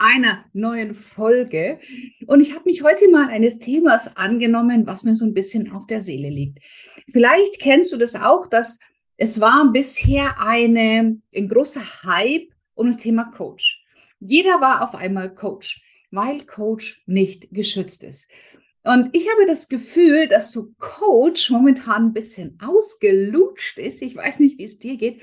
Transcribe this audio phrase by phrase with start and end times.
[0.00, 1.78] einer neuen Folge.
[2.26, 5.86] Und ich habe mich heute mal eines Themas angenommen, was mir so ein bisschen auf
[5.86, 6.58] der Seele liegt.
[7.08, 8.80] Vielleicht kennst du das auch, dass
[9.16, 13.84] es war bisher eine, ein großer Hype um das Thema Coach.
[14.18, 18.28] Jeder war auf einmal Coach, weil Coach nicht geschützt ist.
[18.82, 24.00] Und ich habe das Gefühl, dass so Coach momentan ein bisschen ausgelutscht ist.
[24.00, 25.20] Ich weiß nicht, wie es dir geht.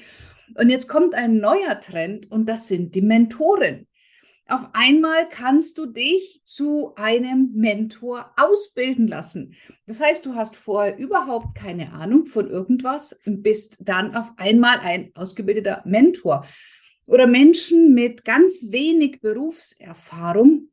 [0.56, 3.87] Und jetzt kommt ein neuer Trend und das sind die Mentoren.
[4.50, 9.56] Auf einmal kannst du dich zu einem Mentor ausbilden lassen.
[9.88, 14.80] Das heißt, du hast vorher überhaupt keine Ahnung von irgendwas und bist dann auf einmal
[14.80, 16.48] ein ausgebildeter Mentor.
[17.06, 20.70] Oder Menschen mit ganz wenig Berufserfahrung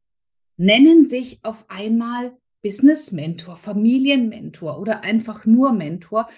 [0.57, 6.29] nennen sich auf einmal Business Mentor, Familienmentor oder einfach nur Mentor.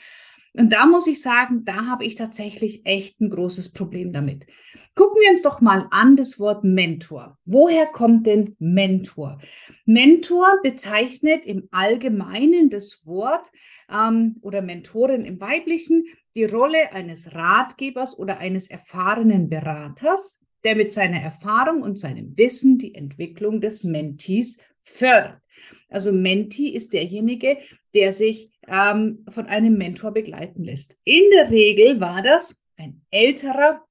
[0.56, 4.46] Und da muss ich sagen, da habe ich tatsächlich echt ein großes Problem damit.
[4.94, 7.38] Gucken wir uns doch mal an das Wort Mentor.
[7.44, 9.38] Woher kommt denn Mentor?
[9.84, 13.52] Mentor bezeichnet im Allgemeinen das Wort
[13.90, 20.92] ähm, oder Mentorin im Weiblichen die Rolle eines Ratgebers oder eines erfahrenen Beraters, der mit
[20.92, 25.40] seiner Erfahrung und seinem Wissen die Entwicklung des Mentees fördert.
[25.88, 27.58] Also Menti ist derjenige,
[27.94, 30.98] der sich ähm, von einem Mentor begleiten lässt.
[31.04, 33.82] In der Regel war das ein älterer,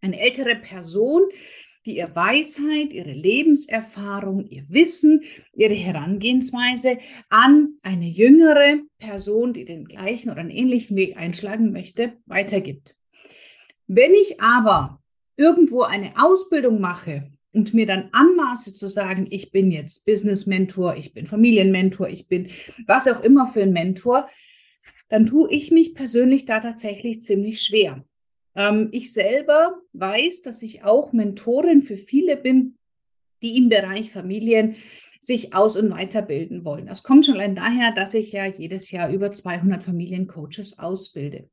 [0.00, 1.22] eine ältere Person,
[1.84, 9.84] die ihr Weisheit, ihre Lebenserfahrung, ihr Wissen, ihre Herangehensweise an eine jüngere Person, die den
[9.86, 12.94] gleichen oder einen ähnlichen Weg einschlagen möchte, weitergibt.
[13.88, 15.02] Wenn ich aber
[15.36, 20.96] irgendwo eine Ausbildung mache und mir dann anmaße zu sagen, ich bin jetzt Business Mentor,
[20.96, 22.48] ich bin Familienmentor, ich bin
[22.86, 24.28] was auch immer für ein Mentor,
[25.08, 28.04] dann tue ich mich persönlich da tatsächlich ziemlich schwer.
[28.54, 32.78] Ähm, ich selber weiß, dass ich auch Mentorin für viele bin,
[33.42, 34.76] die im Bereich Familien
[35.20, 36.86] sich aus- und weiterbilden wollen.
[36.86, 41.48] Das kommt schon allein daher, dass ich ja jedes Jahr über 200 Familiencoaches ausbilde.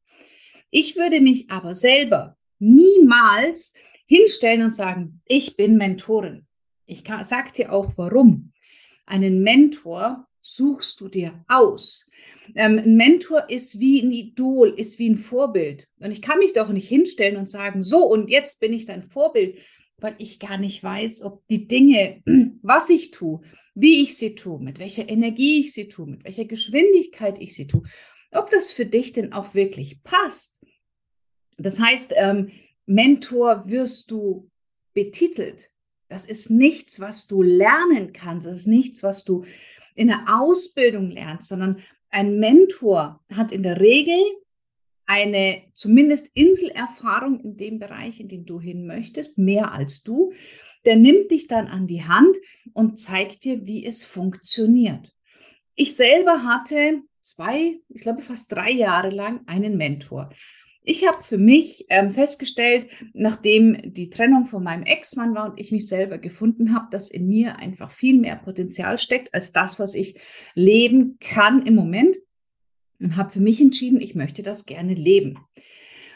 [0.72, 3.76] Ich würde mich aber selber niemals
[4.10, 6.48] hinstellen und sagen, ich bin Mentorin.
[6.86, 8.52] Ich sage dir auch warum.
[9.06, 12.10] Einen Mentor suchst du dir aus.
[12.56, 15.88] Ähm, ein Mentor ist wie ein Idol, ist wie ein Vorbild.
[16.00, 19.04] Und ich kann mich doch nicht hinstellen und sagen, so und jetzt bin ich dein
[19.04, 19.60] Vorbild,
[19.98, 22.24] weil ich gar nicht weiß, ob die Dinge,
[22.64, 23.42] was ich tue,
[23.76, 27.68] wie ich sie tue, mit welcher Energie ich sie tue, mit welcher Geschwindigkeit ich sie
[27.68, 27.84] tue,
[28.32, 30.60] ob das für dich denn auch wirklich passt.
[31.58, 32.50] Das heißt, ähm,
[32.90, 34.50] Mentor wirst du
[34.96, 35.70] betitelt.
[36.08, 38.48] Das ist nichts, was du lernen kannst.
[38.48, 39.46] Das ist nichts, was du
[39.94, 44.20] in der Ausbildung lernst, sondern ein Mentor hat in der Regel
[45.06, 50.34] eine zumindest Inselerfahrung in dem Bereich, in den du hin möchtest, mehr als du.
[50.84, 52.36] Der nimmt dich dann an die Hand
[52.74, 55.14] und zeigt dir, wie es funktioniert.
[55.76, 60.32] Ich selber hatte zwei, ich glaube fast drei Jahre lang einen Mentor.
[60.90, 65.72] Ich habe für mich ähm, festgestellt, nachdem die Trennung von meinem Ex-Mann war und ich
[65.72, 69.94] mich selber gefunden habe, dass in mir einfach viel mehr Potenzial steckt als das, was
[69.94, 70.20] ich
[70.56, 72.18] leben kann im Moment.
[73.00, 75.38] Und habe für mich entschieden, ich möchte das gerne leben.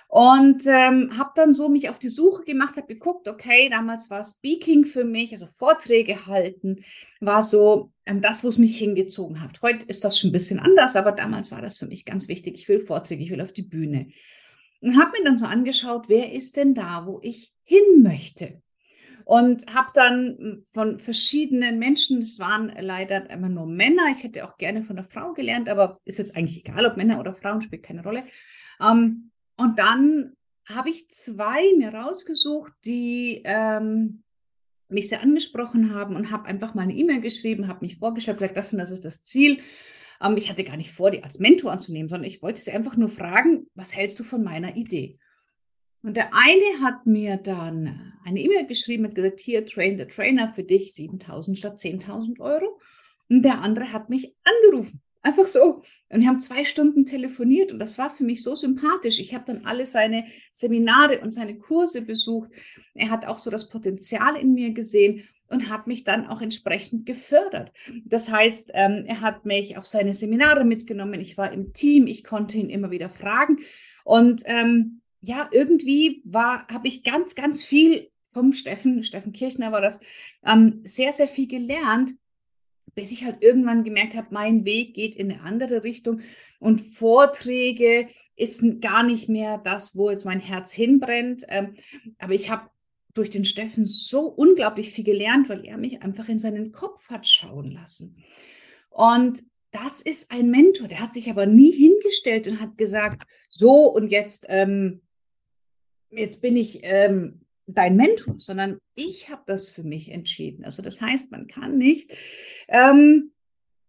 [0.07, 4.23] Und ähm, habe dann so mich auf die Suche gemacht, habe geguckt, okay, damals war
[4.23, 6.83] Speaking für mich, also Vorträge halten,
[7.19, 9.61] war so ähm, das, wo es mich hingezogen hat.
[9.61, 12.55] Heute ist das schon ein bisschen anders, aber damals war das für mich ganz wichtig.
[12.55, 14.07] Ich will Vorträge, ich will auf die Bühne.
[14.83, 18.61] Und habe mir dann so angeschaut, wer ist denn da, wo ich hin möchte.
[19.23, 24.45] Und habe dann hm, von verschiedenen Menschen, es waren leider immer nur Männer, ich hätte
[24.45, 27.61] auch gerne von der Frau gelernt, aber ist jetzt eigentlich egal, ob Männer oder Frauen,
[27.61, 28.25] spielt keine Rolle.
[28.81, 30.33] Ähm, und dann
[30.65, 34.23] habe ich zwei mir rausgesucht, die ähm,
[34.89, 38.57] mich sehr angesprochen haben und habe einfach mal eine E-Mail geschrieben, habe mich vorgestellt, gesagt,
[38.57, 39.61] das und das ist das Ziel.
[40.23, 42.95] Ähm, ich hatte gar nicht vor, die als Mentor anzunehmen, sondern ich wollte sie einfach
[42.95, 45.19] nur fragen, was hältst du von meiner Idee?
[46.01, 50.49] Und der eine hat mir dann eine E-Mail geschrieben und gesagt, hier, train the trainer
[50.49, 52.79] für dich 7.000 statt 10.000 Euro.
[53.29, 55.01] Und der andere hat mich angerufen.
[55.23, 55.81] Einfach so.
[56.09, 59.19] Und wir haben zwei Stunden telefoniert und das war für mich so sympathisch.
[59.19, 62.49] Ich habe dann alle seine Seminare und seine Kurse besucht.
[62.93, 67.05] Er hat auch so das Potenzial in mir gesehen und hat mich dann auch entsprechend
[67.05, 67.71] gefördert.
[68.05, 71.21] Das heißt, ähm, er hat mich auf seine Seminare mitgenommen.
[71.21, 73.59] Ich war im Team, ich konnte ihn immer wieder fragen.
[74.03, 80.01] Und ähm, ja, irgendwie habe ich ganz, ganz viel vom Steffen, Steffen Kirchner war das,
[80.45, 82.13] ähm, sehr, sehr viel gelernt,
[82.95, 86.21] bis ich halt irgendwann gemerkt habe, mein Weg geht in eine andere Richtung
[86.59, 91.45] und Vorträge ist gar nicht mehr das, wo jetzt mein Herz hinbrennt.
[91.49, 91.75] Ähm,
[92.17, 92.69] aber ich habe
[93.13, 97.27] durch den Steffen so unglaublich viel gelernt, weil er mich einfach in seinen Kopf hat
[97.27, 98.17] schauen lassen.
[98.89, 103.87] Und das ist ein Mentor, der hat sich aber nie hingestellt und hat gesagt, so
[103.87, 105.01] und jetzt, ähm,
[106.09, 110.65] jetzt bin ich ähm, dein Mentor, sondern ich habe das für mich entschieden.
[110.65, 112.11] Also das heißt, man kann nicht,
[112.67, 113.31] ähm,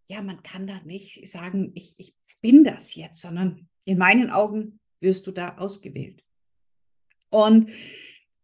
[0.06, 4.78] ja, man kann da nicht sagen, ich, ich bin das jetzt, sondern in meinen Augen
[5.00, 6.22] wirst du da ausgewählt.
[7.30, 7.70] Und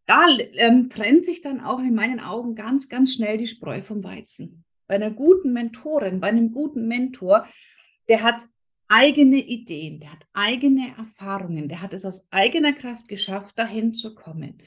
[0.07, 4.03] da ähm, trennt sich dann auch in meinen Augen ganz, ganz schnell die Spreu vom
[4.03, 4.65] Weizen.
[4.89, 7.47] Bei einer guten Mentorin, bei einem guten Mentor,
[8.09, 8.43] der hat
[8.89, 14.17] eigene Ideen, der hat eigene Erfahrungen, der hat es aus eigener Kraft geschafft, dahin zu
[14.17, 14.59] kommen.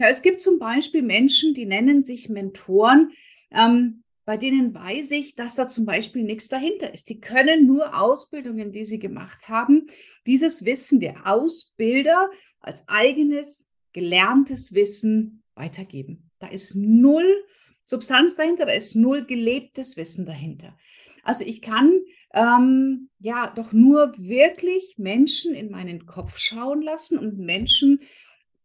[0.00, 3.10] Ja, es gibt zum Beispiel Menschen, die nennen sich Mentoren,
[3.50, 7.10] ähm, bei denen weiß ich, dass da zum Beispiel nichts dahinter ist.
[7.10, 9.88] Die können nur Ausbildungen, die sie gemacht haben,
[10.26, 12.30] dieses Wissen der Ausbilder
[12.60, 16.30] als eigenes gelerntes Wissen weitergeben.
[16.38, 17.44] Da ist null
[17.84, 20.78] Substanz dahinter, da ist null gelebtes Wissen dahinter.
[21.24, 21.92] Also ich kann
[22.32, 28.00] ähm, ja doch nur wirklich Menschen in meinen Kopf schauen lassen und Menschen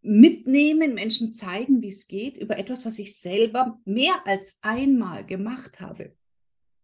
[0.06, 5.80] mitnehmen, Menschen zeigen, wie es geht, über etwas, was ich selber mehr als einmal gemacht
[5.80, 6.14] habe,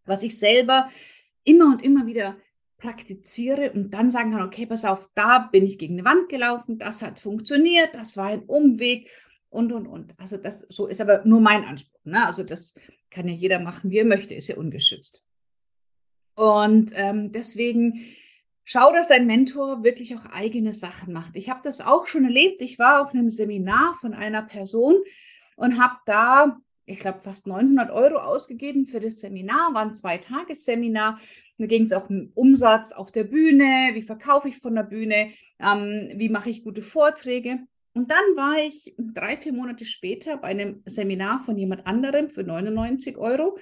[0.05, 0.89] was ich selber
[1.43, 2.35] immer und immer wieder
[2.77, 6.79] praktiziere und dann sagen kann, okay, pass auf, da bin ich gegen eine Wand gelaufen,
[6.79, 9.09] das hat funktioniert, das war ein Umweg
[9.49, 10.19] und, und, und.
[10.19, 11.99] Also das, so ist aber nur mein Anspruch.
[12.03, 12.25] Ne?
[12.25, 12.75] Also das
[13.11, 15.23] kann ja jeder machen, wie er möchte, ist ja ungeschützt.
[16.35, 18.05] Und ähm, deswegen
[18.63, 21.35] Schau, dass dein Mentor wirklich auch eigene Sachen macht.
[21.35, 22.61] Ich habe das auch schon erlebt.
[22.61, 24.95] Ich war auf einem Seminar von einer Person
[25.55, 29.73] und habe da, ich glaube, fast 900 Euro ausgegeben für das Seminar.
[29.73, 31.19] War ein Zweitagesseminar.
[31.57, 35.31] Da ging es auch um Umsatz auf der Bühne, wie verkaufe ich von der Bühne,
[35.59, 37.59] ähm, wie mache ich gute Vorträge.
[37.93, 42.43] Und dann war ich drei, vier Monate später bei einem Seminar von jemand anderem für
[42.43, 43.57] 99 Euro.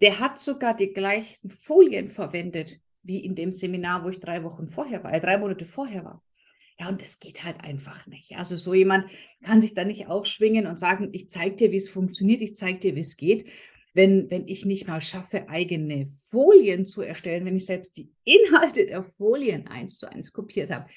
[0.00, 4.68] Der hat sogar die gleichen Folien verwendet wie in dem Seminar, wo ich drei Wochen
[4.68, 6.22] vorher war, äh, drei Monate vorher war.
[6.78, 8.36] Ja, und das geht halt einfach nicht.
[8.36, 9.08] Also so jemand
[9.44, 12.80] kann sich da nicht aufschwingen und sagen, ich zeige dir, wie es funktioniert, ich zeige
[12.80, 13.46] dir, wie es geht.
[13.92, 18.86] Wenn, wenn ich nicht mal schaffe, eigene Folien zu erstellen, wenn ich selbst die Inhalte
[18.86, 20.88] der Folien eins zu eins kopiert habe.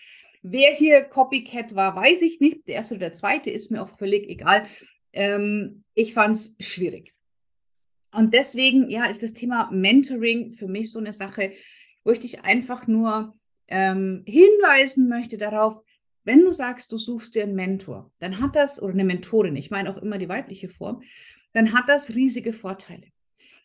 [0.42, 2.68] Wer hier Copycat war, weiß ich nicht.
[2.68, 4.65] Der erste oder der zweite ist mir auch völlig egal.
[5.13, 7.13] Ähm, ich fand es schwierig.
[8.12, 11.54] Und deswegen, ja, ist das Thema Mentoring für mich so eine Sache,
[12.07, 13.36] wo ich dich einfach nur
[13.68, 15.83] ähm, hinweisen möchte darauf,
[16.24, 19.71] wenn du sagst, du suchst dir einen Mentor, dann hat das, oder eine Mentorin, ich
[19.71, 21.04] meine auch immer die weibliche Form,
[21.51, 23.07] dann hat das riesige Vorteile.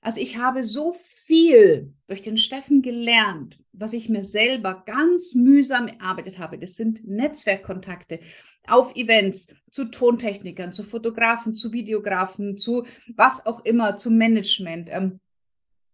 [0.01, 5.87] Also ich habe so viel durch den Steffen gelernt, was ich mir selber ganz mühsam
[5.87, 6.59] erarbeitet habe.
[6.59, 8.19] Das sind Netzwerkkontakte
[8.67, 14.89] auf Events, zu Tontechnikern, zu Fotografen, zu Videografen, zu was auch immer, zu Management.
[14.91, 15.21] Ähm,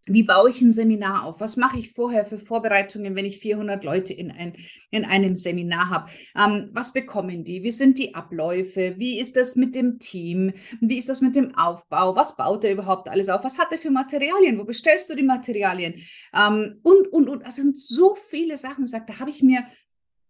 [0.08, 1.40] wie baue ich ein Seminar auf?
[1.40, 4.54] Was mache ich vorher für Vorbereitungen, wenn ich 400 Leute in, ein,
[4.90, 6.10] in einem Seminar habe?
[6.36, 7.62] Ähm, was bekommen die?
[7.62, 8.94] Wie sind die Abläufe?
[8.96, 10.52] Wie ist das mit dem Team?
[10.80, 12.16] Wie ist das mit dem Aufbau?
[12.16, 13.44] Was baut er überhaupt alles auf?
[13.44, 14.58] Was hat er für Materialien?
[14.58, 15.94] Wo bestellst du die Materialien?
[16.34, 17.46] Ähm, und, und, und.
[17.46, 18.86] Das sind so viele Sachen.
[18.86, 19.64] Sagt, da habe ich mir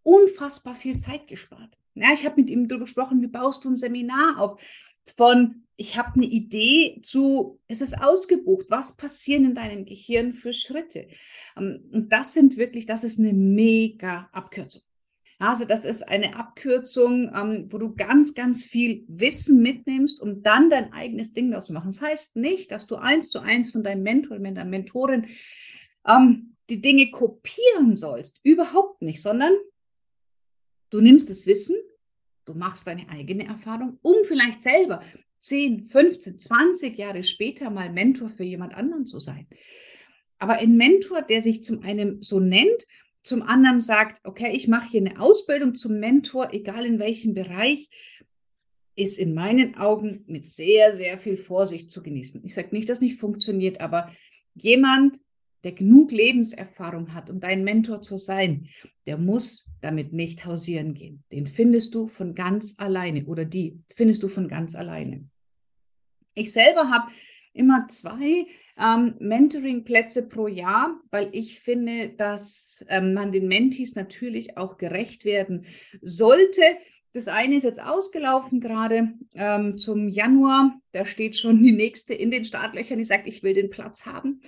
[0.02, 1.76] unfassbar viel Zeit gespart.
[1.94, 4.60] Ja, ich habe mit ihm darüber gesprochen, wie baust du ein Seminar auf?
[5.16, 10.52] Von ich habe eine Idee zu, es ist ausgebucht, was passieren in deinem Gehirn für
[10.52, 11.06] Schritte.
[11.56, 14.82] Ähm, und das sind wirklich, das ist eine mega Abkürzung.
[15.38, 20.68] Also das ist eine Abkürzung, ähm, wo du ganz, ganz viel Wissen mitnimmst, um dann
[20.68, 21.92] dein eigenes Ding daraus zu machen.
[21.92, 25.28] Das heißt nicht, dass du eins zu eins von deinem Mentor, deiner Mentorin
[26.08, 28.40] ähm, die Dinge kopieren sollst.
[28.42, 29.52] Überhaupt nicht, sondern
[30.90, 31.76] du nimmst das Wissen,
[32.46, 35.04] du machst deine eigene Erfahrung, um vielleicht selber
[35.40, 39.46] 10, 15, 20 Jahre später mal Mentor für jemand anderen zu sein.
[40.38, 42.86] Aber ein Mentor, der sich zum einen so nennt,
[43.22, 47.90] zum anderen sagt, okay, ich mache hier eine Ausbildung zum Mentor, egal in welchem Bereich,
[48.94, 52.44] ist in meinen Augen mit sehr, sehr viel Vorsicht zu genießen.
[52.44, 54.12] Ich sage nicht, dass nicht funktioniert, aber
[54.54, 55.20] jemand,
[55.64, 58.68] der genug Lebenserfahrung hat, um dein Mentor zu sein,
[59.06, 61.24] der muss damit nicht hausieren gehen.
[61.32, 65.28] Den findest du von ganz alleine oder die findest du von ganz alleine.
[66.34, 67.10] Ich selber habe
[67.52, 68.46] immer zwei
[68.78, 75.24] ähm, Mentoring-Plätze pro Jahr, weil ich finde, dass ähm, man den Mentees natürlich auch gerecht
[75.24, 75.66] werden
[76.00, 76.62] sollte.
[77.12, 80.80] Das eine ist jetzt ausgelaufen gerade ähm, zum Januar.
[80.92, 84.42] Da steht schon die nächste in den Startlöchern, die sagt, ich will den Platz haben.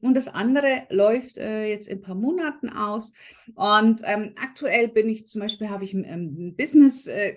[0.00, 3.14] Und das andere läuft äh, jetzt in ein paar Monaten aus.
[3.54, 7.36] Und ähm, aktuell bin ich zum Beispiel, habe ich ein, ein Business äh,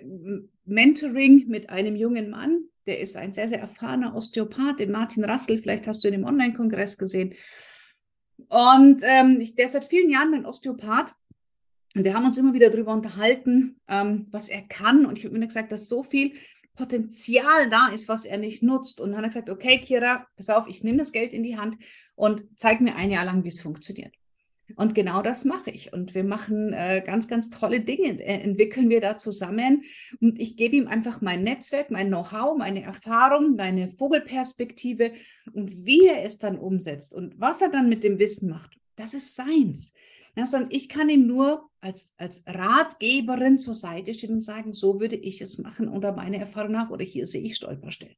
[0.64, 5.58] Mentoring mit einem jungen Mann, der ist ein sehr, sehr erfahrener Osteopath, den Martin Rassel,
[5.58, 7.34] vielleicht hast du ihn im Online-Kongress gesehen.
[8.48, 11.14] Und ähm, der ist seit vielen Jahren ein Osteopath.
[11.94, 15.06] Und wir haben uns immer wieder darüber unterhalten, ähm, was er kann.
[15.06, 16.34] Und ich habe mir gesagt, dass so viel
[16.76, 19.00] Potenzial da ist, was er nicht nutzt.
[19.00, 21.56] Und dann hat er gesagt, okay, Kira, pass auf, ich nehme das Geld in die
[21.56, 21.76] Hand
[22.14, 24.14] und zeig mir ein Jahr lang, wie es funktioniert.
[24.76, 25.92] Und genau das mache ich.
[25.92, 29.84] Und wir machen äh, ganz, ganz tolle Dinge, äh, entwickeln wir da zusammen.
[30.20, 35.12] Und ich gebe ihm einfach mein Netzwerk, mein Know-how, meine Erfahrung, meine Vogelperspektive
[35.52, 38.78] und wie er es dann umsetzt und was er dann mit dem Wissen macht.
[38.96, 39.92] Das ist seins.
[40.36, 45.00] Ja, sondern ich kann ihm nur als, als Ratgeberin zur Seite stehen und sagen, so
[45.00, 48.16] würde ich es machen unter meiner Erfahrung nach oder hier sehe ich Stolperstellen.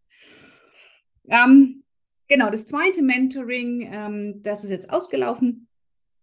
[1.28, 1.82] Ähm,
[2.28, 5.68] genau, das zweite Mentoring, ähm, das ist jetzt ausgelaufen.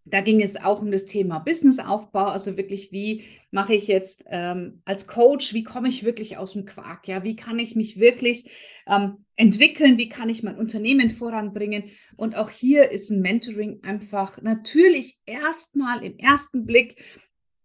[0.05, 4.81] Da ging es auch um das Thema Businessaufbau, also wirklich, wie mache ich jetzt ähm,
[4.83, 8.49] als Coach, wie komme ich wirklich aus dem Quark, ja, wie kann ich mich wirklich
[8.87, 11.91] ähm, entwickeln, wie kann ich mein Unternehmen voranbringen.
[12.15, 17.03] Und auch hier ist ein Mentoring einfach natürlich erstmal im ersten Blick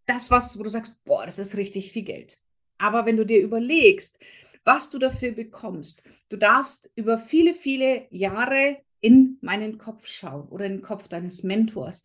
[0.06, 2.40] das, was, wo du sagst, boah, das ist richtig viel Geld.
[2.78, 4.18] Aber wenn du dir überlegst,
[4.64, 10.66] was du dafür bekommst, du darfst über viele, viele Jahre in meinen Kopf schauen oder
[10.66, 12.04] in den Kopf deines Mentors.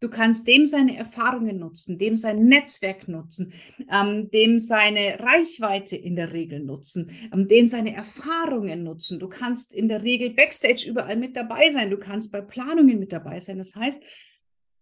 [0.00, 3.52] Du kannst dem seine Erfahrungen nutzen, dem sein Netzwerk nutzen,
[3.92, 9.18] ähm, dem seine Reichweite in der Regel nutzen, ähm, dem seine Erfahrungen nutzen.
[9.18, 11.90] Du kannst in der Regel backstage überall mit dabei sein.
[11.90, 13.58] Du kannst bei Planungen mit dabei sein.
[13.58, 14.02] Das heißt,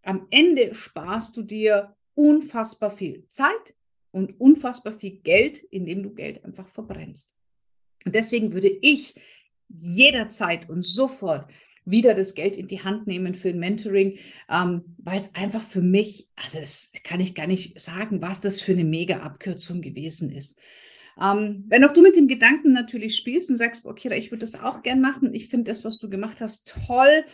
[0.02, 3.74] am Ende sparst du dir unfassbar viel Zeit
[4.12, 7.36] und unfassbar viel Geld, indem du Geld einfach verbrennst.
[8.04, 9.16] Und deswegen würde ich
[9.68, 11.50] jederzeit und sofort
[11.90, 14.18] wieder das Geld in die Hand nehmen für ein Mentoring,
[14.50, 18.60] ähm, weil es einfach für mich, also das kann ich gar nicht sagen, was das
[18.60, 20.60] für eine mega Abkürzung gewesen ist.
[21.20, 24.60] Ähm, wenn auch du mit dem Gedanken natürlich spielst und sagst, okay, ich würde das
[24.60, 27.24] auch gern machen, ich finde das, was du gemacht hast, toll,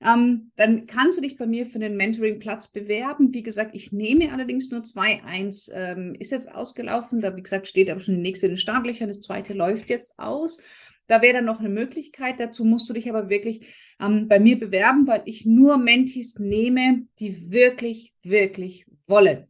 [0.00, 3.32] ähm, dann kannst du dich bei mir für den Mentoring-Platz bewerben.
[3.34, 5.22] Wie gesagt, ich nehme allerdings nur zwei.
[5.24, 8.58] Eins ähm, ist jetzt ausgelaufen, da wie gesagt steht aber schon die nächste in den
[8.58, 10.60] Startlöchern, das zweite läuft jetzt aus.
[11.08, 12.36] Da wäre dann noch eine Möglichkeit.
[12.38, 13.66] Dazu musst du dich aber wirklich
[14.00, 19.46] ähm, bei mir bewerben, weil ich nur Mentis nehme, die wirklich, wirklich wollen.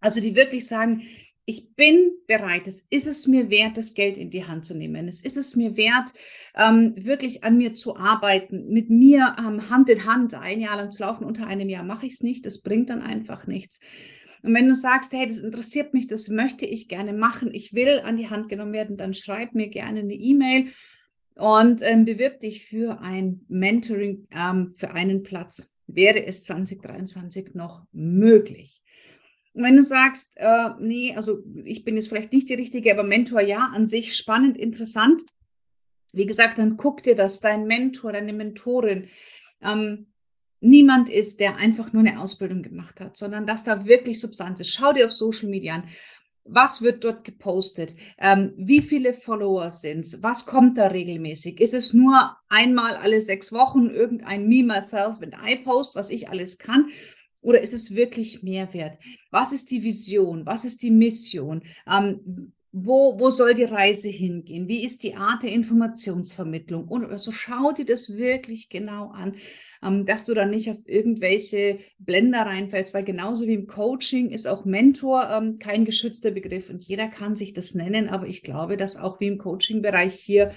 [0.00, 1.02] Also die wirklich sagen,
[1.46, 5.08] ich bin bereit, es ist es mir wert, das Geld in die Hand zu nehmen.
[5.08, 6.12] Es ist es mir wert,
[6.54, 10.92] ähm, wirklich an mir zu arbeiten, mit mir ähm, Hand in Hand ein Jahr lang
[10.92, 11.24] zu laufen.
[11.24, 13.80] Unter einem Jahr mache ich es nicht, das bringt dann einfach nichts.
[14.42, 18.00] Und wenn du sagst, hey, das interessiert mich, das möchte ich gerne machen, ich will
[18.04, 20.68] an die Hand genommen werden, dann schreib mir gerne eine E-Mail
[21.34, 25.74] und ähm, bewirb dich für ein Mentoring ähm, für einen Platz.
[25.86, 28.82] Wäre es 2023 noch möglich?
[29.52, 33.02] Und wenn du sagst, äh, nee, also ich bin jetzt vielleicht nicht die richtige, aber
[33.02, 35.22] Mentor ja, an sich spannend, interessant.
[36.12, 39.08] Wie gesagt, dann guck dir das, dein Mentor, deine Mentorin,
[39.62, 40.06] ähm,
[40.60, 44.70] niemand ist, der einfach nur eine Ausbildung gemacht hat, sondern dass da wirklich Substanz ist.
[44.70, 45.84] Schau dir auf Social Media an.
[46.44, 47.94] Was wird dort gepostet?
[48.18, 50.22] Ähm, wie viele Follower sind es?
[50.22, 51.60] Was kommt da regelmäßig?
[51.60, 56.28] Ist es nur einmal alle sechs Wochen irgendein Me, Myself and I Post, was ich
[56.28, 56.88] alles kann?
[57.42, 58.98] Oder ist es wirklich Mehrwert?
[59.30, 60.44] Was ist die Vision?
[60.46, 61.62] Was ist die Mission?
[61.86, 64.68] Ähm, wo, wo soll die Reise hingehen?
[64.68, 66.86] Wie ist die Art der Informationsvermittlung?
[66.86, 69.36] Und also schau dir das wirklich genau an,
[69.82, 74.46] ähm, dass du dann nicht auf irgendwelche Blender reinfällst, weil genauso wie im Coaching ist
[74.46, 78.76] auch Mentor ähm, kein geschützter Begriff und jeder kann sich das nennen, aber ich glaube,
[78.76, 80.52] dass auch wie im Coaching-Bereich hier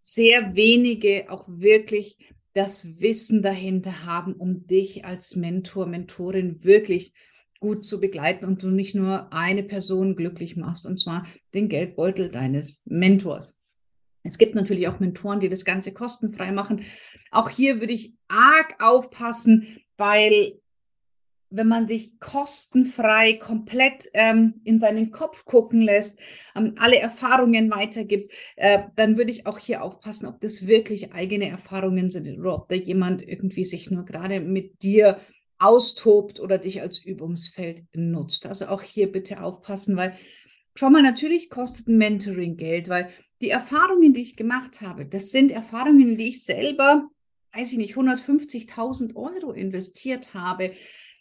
[0.00, 2.18] sehr wenige auch wirklich
[2.54, 7.12] das Wissen dahinter haben, um dich als Mentor, Mentorin wirklich
[7.60, 12.30] gut zu begleiten und du nicht nur eine Person glücklich machst, und zwar den Geldbeutel
[12.30, 13.60] deines Mentors.
[14.22, 16.84] Es gibt natürlich auch Mentoren, die das Ganze kostenfrei machen.
[17.30, 20.60] Auch hier würde ich arg aufpassen, weil
[21.50, 26.20] wenn man sich kostenfrei komplett ähm, in seinen Kopf gucken lässt,
[26.54, 31.48] ähm, alle Erfahrungen weitergibt, äh, dann würde ich auch hier aufpassen, ob das wirklich eigene
[31.48, 35.18] Erfahrungen sind oder ob da jemand irgendwie sich nur gerade mit dir
[35.60, 38.46] austobt oder dich als Übungsfeld nutzt.
[38.46, 40.16] Also auch hier bitte aufpassen, weil
[40.74, 45.30] Schau mal, natürlich kostet ein Mentoring Geld, weil die Erfahrungen, die ich gemacht habe, das
[45.30, 47.08] sind Erfahrungen, die ich selber,
[47.52, 50.72] weiß ich nicht, 150.000 Euro investiert habe.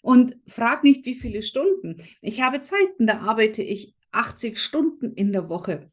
[0.02, 2.02] Und frag nicht, wie viele Stunden.
[2.22, 5.92] Ich habe Zeiten, da arbeite ich 80 Stunden in der Woche.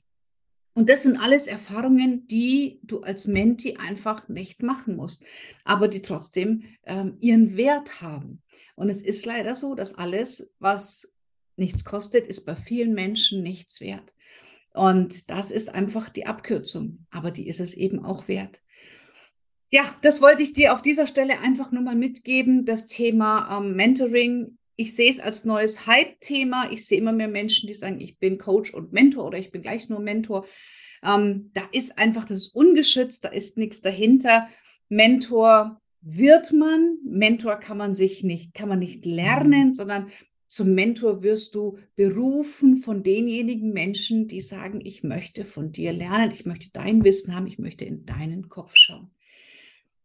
[0.77, 5.25] Und das sind alles Erfahrungen, die du als Menti einfach nicht machen musst,
[5.65, 8.43] aber die trotzdem ähm, ihren Wert haben.
[8.75, 11.15] Und es ist leider so, dass alles, was
[11.57, 14.13] nichts kostet, ist bei vielen Menschen nichts wert.
[14.75, 18.61] Und das ist einfach die Abkürzung, aber die ist es eben auch wert.
[19.71, 23.77] Ja, das wollte ich dir auf dieser Stelle einfach nur mal mitgeben, das Thema ähm,
[23.77, 26.71] Mentoring ich sehe es als neues Hype-Thema.
[26.71, 29.63] Ich sehe immer mehr Menschen, die sagen, ich bin Coach und Mentor oder ich bin
[29.63, 30.47] gleich nur Mentor.
[31.03, 34.49] Ähm, da ist einfach, das ungeschützt, da ist nichts dahinter.
[34.89, 39.75] Mentor wird man, Mentor kann man sich nicht, kann man nicht lernen, mhm.
[39.75, 40.11] sondern
[40.49, 46.31] zum Mentor wirst du berufen von denjenigen Menschen, die sagen, ich möchte von dir lernen,
[46.31, 49.11] ich möchte dein Wissen haben, ich möchte in deinen Kopf schauen.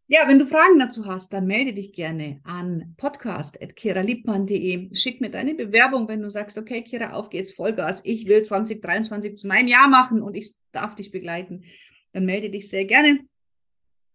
[0.08, 4.94] Ja, wenn du Fragen dazu hast, dann melde dich gerne an podcast.kiraliebmann.de.
[4.94, 8.02] Schick mir deine Bewerbung, wenn du sagst, okay, Kira, auf geht's, Vollgas.
[8.04, 11.64] Ich will 2023 zu meinem Jahr machen und ich darf dich begleiten.
[12.12, 13.20] Dann melde dich sehr gerne.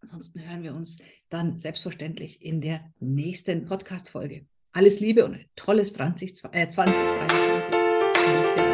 [0.02, 1.00] Ansonsten hören wir uns
[1.31, 4.47] dann selbstverständlich in der nächsten Podcast-Folge.
[4.73, 8.65] Alles Liebe und ein tolles 20, äh, 2023.